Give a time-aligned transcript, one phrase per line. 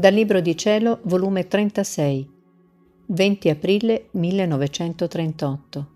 [0.00, 2.26] Dal Libro di Cielo, volume 36,
[3.08, 5.88] 20 aprile 1938.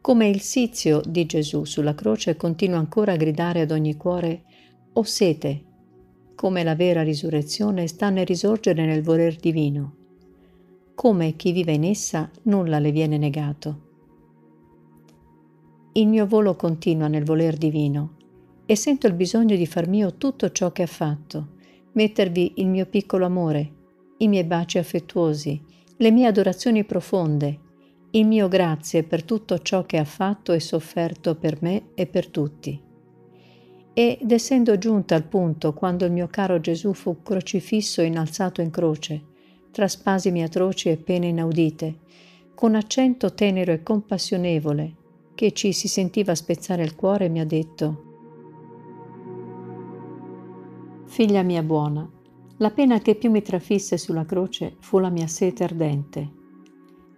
[0.00, 4.42] Come il sizio di Gesù sulla croce continua ancora a gridare ad ogni cuore,
[4.94, 5.62] o sete,
[6.34, 9.94] come la vera risurrezione sta nel risorgere nel voler divino,
[10.96, 13.80] come chi vive in essa nulla le viene negato.
[15.92, 18.16] Il mio volo continua nel voler divino
[18.66, 21.52] e sento il bisogno di far mio tutto ciò che ha fatto
[21.94, 23.72] mettervi il mio piccolo amore,
[24.18, 25.60] i miei baci affettuosi,
[25.96, 27.60] le mie adorazioni profonde,
[28.10, 32.28] il mio grazie per tutto ciò che ha fatto e sofferto per me e per
[32.28, 32.80] tutti.
[33.92, 38.70] Ed essendo giunta al punto quando il mio caro Gesù fu crocifisso e innalzato in
[38.70, 39.22] croce,
[39.70, 41.98] tra spasimi atroci e pene inaudite,
[42.54, 44.94] con accento tenero e compassionevole,
[45.34, 48.13] che ci si sentiva spezzare il cuore, mi ha detto,
[51.06, 52.08] Figlia mia buona,
[52.56, 56.30] la pena che più mi trafisse sulla croce fu la mia sete ardente.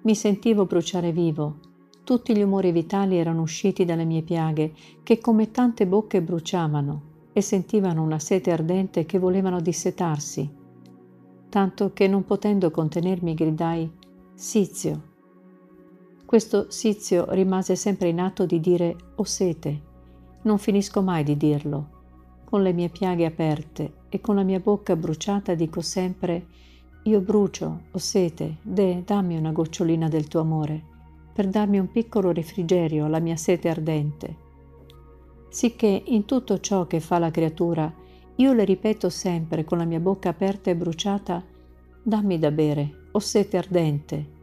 [0.03, 1.61] Mi sentivo bruciare vivo,
[2.05, 7.41] tutti gli umori vitali erano usciti dalle mie piaghe, che come tante bocche bruciavano e
[7.41, 10.51] sentivano una sete ardente che volevano dissetarsi,
[11.49, 13.91] tanto che non potendo contenermi gridai
[14.35, 15.15] Sizio.
[16.27, 19.83] Questo sizio rimase sempre in atto di dire ho sete.
[20.43, 21.96] Non finisco mai di dirlo
[22.49, 26.47] con le mie piaghe aperte e con la mia bocca bruciata dico sempre
[27.03, 30.83] io brucio, ho sete, de, dammi una gocciolina del tuo amore,
[31.33, 34.37] per darmi un piccolo refrigerio alla mia sete ardente.
[35.49, 37.93] Sicché in tutto ciò che fa la creatura,
[38.35, 41.45] io le ripeto sempre con la mia bocca aperta e bruciata,
[42.03, 44.35] dammi da bere, ho sete ardente.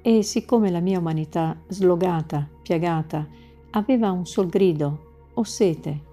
[0.00, 3.28] E siccome la mia umanità, slogata, piagata,
[3.72, 6.08] aveva un sol grido, ho sete,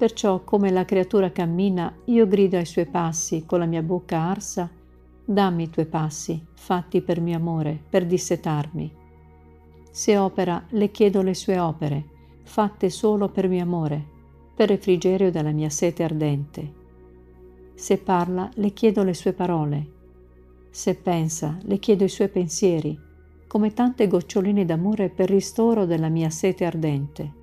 [0.00, 4.70] Perciò come la creatura cammina, io grido ai suoi passi con la mia bocca arsa,
[5.22, 8.90] dammi i tuoi passi, fatti per mio amore, per dissetarmi.
[9.90, 12.04] Se opera, le chiedo le sue opere,
[12.44, 14.02] fatte solo per mio amore,
[14.54, 16.72] per refrigerio della mia sete ardente.
[17.74, 19.90] Se parla, le chiedo le sue parole.
[20.70, 22.98] Se pensa, le chiedo i suoi pensieri,
[23.46, 27.39] come tante goccioline d'amore per ristoro della mia sete ardente.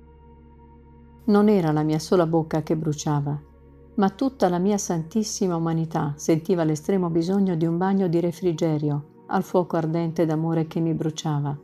[1.28, 3.38] Non era la mia sola bocca che bruciava,
[3.96, 9.42] ma tutta la mia santissima umanità sentiva l'estremo bisogno di un bagno di refrigerio al
[9.42, 11.58] fuoco ardente d'amore che mi bruciava.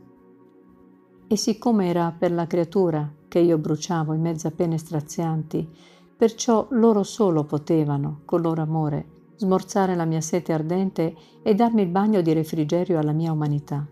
[1.27, 5.67] E siccome era per la creatura che io bruciavo in mezzo a pene strazianti,
[6.15, 11.89] perciò loro solo potevano, col loro amore, smorzare la mia sete ardente e darmi il
[11.89, 13.83] bagno di refrigerio alla mia umanità.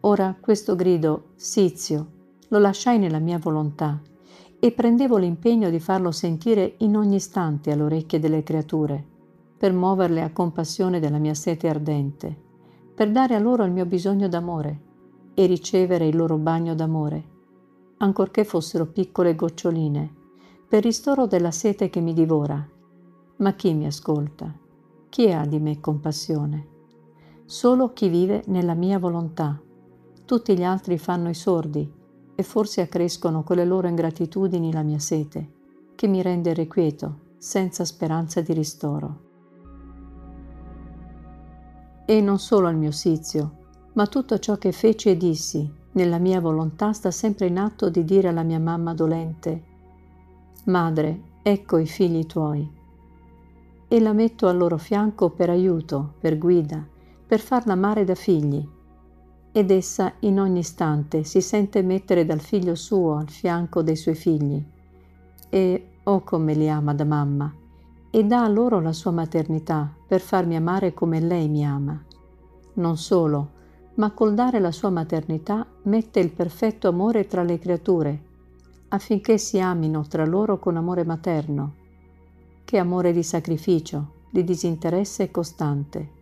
[0.00, 2.16] Ora questo grido, Sizio,
[2.48, 4.00] lo lasciai nella mia volontà
[4.60, 9.04] e prendevo l'impegno di farlo sentire in ogni istante alle orecchie delle creature,
[9.56, 12.36] per muoverle a compassione della mia sete ardente,
[12.94, 14.80] per dare a loro il mio bisogno d'amore
[15.34, 17.24] e ricevere il loro bagno d'amore,
[17.98, 20.14] ancorché fossero piccole goccioline,
[20.68, 22.66] per ristoro della sete che mi divora.
[23.36, 24.52] Ma chi mi ascolta?
[25.08, 26.66] Chi ha di me compassione?
[27.44, 29.58] Solo chi vive nella mia volontà.
[30.24, 31.96] Tutti gli altri fanno i sordi
[32.38, 35.50] e forse accrescono con le loro ingratitudini la mia sete,
[35.96, 39.18] che mi rende irrequieto, senza speranza di ristoro.
[42.04, 43.56] E non solo il mio sizio,
[43.94, 48.04] ma tutto ciò che feci e dissi, nella mia volontà sta sempre in atto di
[48.04, 49.62] dire alla mia mamma dolente,
[50.66, 52.70] Madre, ecco i figli tuoi.
[53.88, 56.86] E la metto al loro fianco per aiuto, per guida,
[57.26, 58.64] per farla amare da figli,
[59.58, 64.14] ed essa in ogni istante si sente mettere dal figlio suo al fianco dei suoi
[64.14, 64.64] figli.
[65.50, 67.52] E oh come li ama da mamma,
[68.08, 72.00] e dà a loro la sua maternità per farmi amare come lei mi ama.
[72.74, 73.50] Non solo,
[73.94, 78.22] ma col dare la sua maternità mette il perfetto amore tra le creature,
[78.90, 81.74] affinché si amino tra loro con amore materno,
[82.64, 86.17] che amore di sacrificio, di disinteresse costante.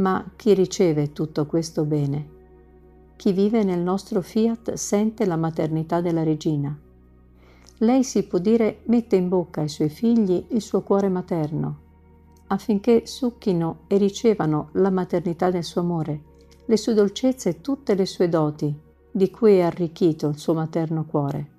[0.00, 2.38] Ma chi riceve tutto questo bene?
[3.16, 6.74] Chi vive nel nostro fiat sente la maternità della regina.
[7.78, 11.78] Lei si può dire mette in bocca ai suoi figli il suo cuore materno,
[12.46, 16.22] affinché succhino e ricevano la maternità del suo amore,
[16.64, 18.74] le sue dolcezze e tutte le sue doti,
[19.10, 21.50] di cui è arricchito il suo materno cuore.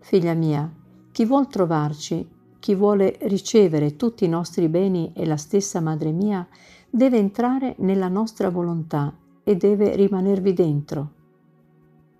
[0.00, 0.70] Figlia mia,
[1.12, 6.46] chi vuol trovarci chi vuole ricevere tutti i nostri beni e la stessa Madre mia
[6.90, 9.14] deve entrare nella nostra volontà
[9.44, 11.12] e deve rimanervi dentro.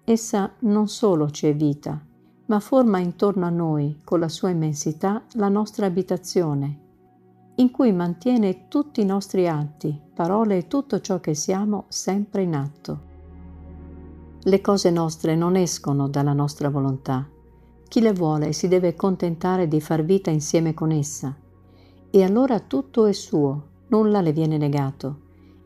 [0.05, 2.01] Essa non solo ci è vita,
[2.47, 6.79] ma forma intorno a noi, con la sua immensità, la nostra abitazione,
[7.57, 12.55] in cui mantiene tutti i nostri atti, parole e tutto ciò che siamo sempre in
[12.55, 13.01] atto.
[14.41, 17.29] Le cose nostre non escono dalla nostra volontà.
[17.89, 21.35] Chi le vuole si deve contentare di far vita insieme con essa.
[22.11, 25.21] E allora tutto è suo, nulla le viene negato.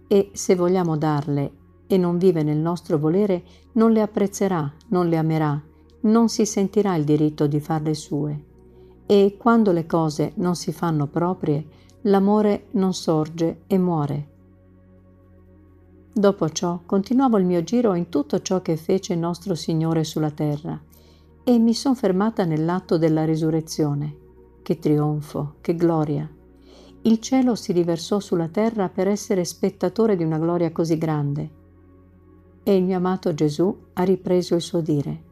[0.06, 1.50] E se vogliamo darle
[1.88, 3.42] e non vive nel nostro volere,
[3.72, 5.60] non le apprezzerà, non le amerà,
[6.02, 8.44] non si sentirà il diritto di farle sue.
[9.04, 11.66] E quando le cose non si fanno proprie,
[12.02, 14.28] l'amore non sorge e muore.
[16.12, 20.80] Dopo ciò continuavo il mio giro in tutto ciò che fece nostro Signore sulla terra
[21.44, 24.16] e mi son fermata nell'atto della risurrezione.
[24.62, 26.30] Che trionfo, che gloria!
[27.04, 31.50] Il cielo si riversò sulla terra per essere spettatore di una gloria così grande.
[32.62, 35.22] E il mio amato Gesù ha ripreso il suo dire.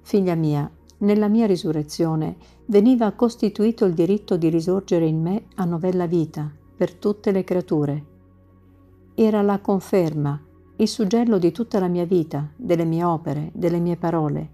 [0.00, 2.36] Figlia mia, nella mia risurrezione
[2.66, 8.04] veniva costituito il diritto di risorgere in me a novella vita per tutte le creature.
[9.14, 10.40] Era la conferma,
[10.80, 14.48] il suggello di tutta la mia vita, delle mie opere, delle mie parole,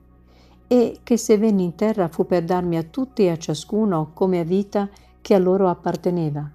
[0.67, 4.41] e che se venni in terra fu per darmi a tutti e a ciascuno come
[4.41, 4.89] a vita
[5.21, 6.51] che a loro apparteneva.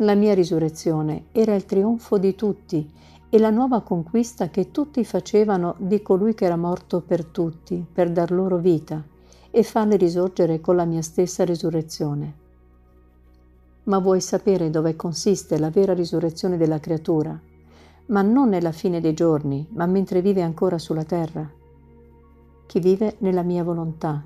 [0.00, 2.90] La mia risurrezione era il trionfo di tutti
[3.30, 8.10] e la nuova conquista che tutti facevano di colui che era morto per tutti, per
[8.10, 9.02] dar loro vita
[9.50, 12.34] e farli risorgere con la mia stessa risurrezione.
[13.84, 17.54] Ma vuoi sapere dove consiste la vera risurrezione della creatura?
[18.06, 21.50] Ma non nella fine dei giorni, ma mentre vive ancora sulla terra.
[22.66, 24.24] Chi vive nella mia volontà.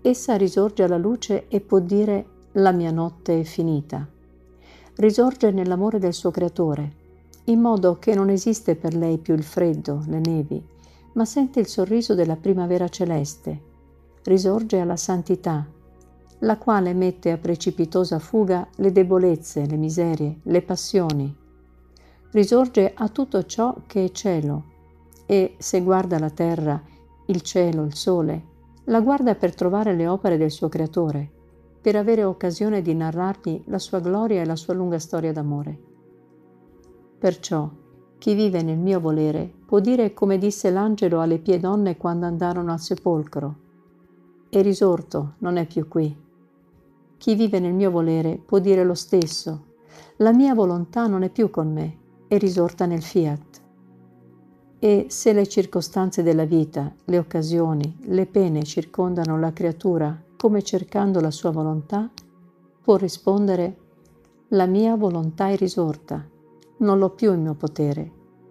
[0.00, 4.06] Essa risorge alla luce e può dire la mia notte è finita.
[4.96, 7.06] Risorge nell'amore del suo creatore
[7.48, 10.62] in modo che non esiste per lei più il freddo, le nevi,
[11.14, 13.62] ma sente il sorriso della primavera celeste.
[14.24, 15.66] Risorge alla santità,
[16.40, 21.34] la quale mette a precipitosa fuga le debolezze, le miserie, le passioni.
[22.30, 24.64] Risorge a tutto ciò che è cielo
[25.24, 26.78] e se guarda la terra,
[27.26, 28.44] il cielo, il sole,
[28.84, 31.26] la guarda per trovare le opere del suo creatore,
[31.80, 35.78] per avere occasione di narrargli la sua gloria e la sua lunga storia d'amore.
[37.18, 37.70] Perciò
[38.18, 42.72] chi vive nel mio volere può dire come disse l'angelo alle pie donne quando andarono
[42.72, 43.56] al sepolcro.
[44.50, 46.14] È risorto, non è più qui.
[47.16, 49.64] Chi vive nel mio volere può dire lo stesso.
[50.18, 51.97] La mia volontà non è più con me,
[52.28, 53.62] è risorta nel fiat.
[54.78, 61.18] E se le circostanze della vita, le occasioni, le pene circondano la creatura come cercando
[61.20, 62.08] la sua volontà,
[62.80, 63.76] può rispondere
[64.48, 66.36] la mia volontà è risorta
[66.78, 68.10] non l'ho più in mio potere.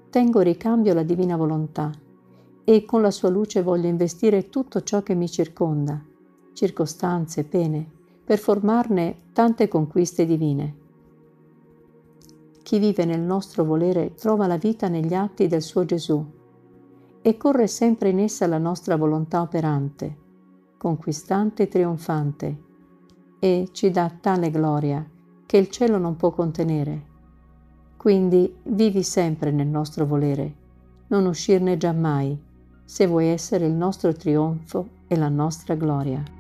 [0.09, 1.91] Tengo ricambio la divina volontà
[2.63, 6.03] e con la sua luce voglio investire tutto ciò che mi circonda,
[6.53, 7.89] circostanze, pene,
[8.24, 10.85] per formarne tante conquiste divine.
[12.68, 16.22] Chi vive nel nostro volere trova la vita negli atti del suo Gesù
[17.22, 20.18] e corre sempre in essa la nostra volontà operante,
[20.75, 22.64] conquistante e trionfante,
[23.40, 25.08] e ci dà tale gloria
[25.46, 27.15] che il cielo non può contenere
[27.96, 30.53] quindi vivi sempre nel nostro volere,
[31.08, 32.38] non uscirne giammai,
[32.84, 36.37] se vuoi essere il nostro trionfo e la nostra gloria.